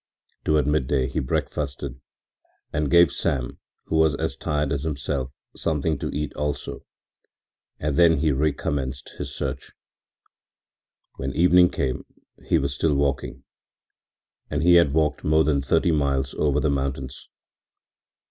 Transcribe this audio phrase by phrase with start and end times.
[0.43, 2.01] Toward midday he breakfasted
[2.73, 6.83] and gave Sam, who was as tired as himself, something to eat also,
[7.79, 9.73] and then he recommenced his search.
[11.17, 12.07] When evening came
[12.43, 13.43] he was still walking,
[14.49, 17.29] and he had walked more than thirty miles over the mountains.